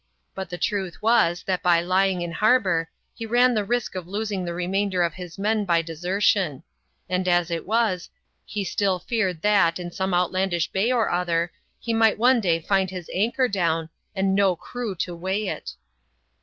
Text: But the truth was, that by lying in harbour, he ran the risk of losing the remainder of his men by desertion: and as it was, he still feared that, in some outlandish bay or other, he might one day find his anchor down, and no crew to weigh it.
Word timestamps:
But 0.33 0.49
the 0.49 0.57
truth 0.57 0.99
was, 1.03 1.43
that 1.43 1.61
by 1.61 1.79
lying 1.79 2.23
in 2.23 2.31
harbour, 2.31 2.89
he 3.13 3.27
ran 3.27 3.53
the 3.53 3.63
risk 3.63 3.93
of 3.93 4.07
losing 4.07 4.43
the 4.43 4.53
remainder 4.55 5.03
of 5.03 5.13
his 5.13 5.37
men 5.37 5.63
by 5.63 5.83
desertion: 5.83 6.63
and 7.07 7.27
as 7.27 7.51
it 7.51 7.67
was, 7.67 8.09
he 8.43 8.63
still 8.63 8.97
feared 8.97 9.43
that, 9.43 9.77
in 9.77 9.91
some 9.91 10.15
outlandish 10.15 10.71
bay 10.71 10.91
or 10.91 11.11
other, 11.11 11.51
he 11.79 11.93
might 11.93 12.17
one 12.17 12.41
day 12.41 12.59
find 12.59 12.89
his 12.89 13.11
anchor 13.13 13.47
down, 13.47 13.89
and 14.15 14.33
no 14.33 14.55
crew 14.55 14.95
to 14.95 15.15
weigh 15.15 15.45
it. 15.47 15.75